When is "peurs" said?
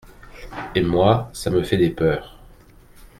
1.91-2.39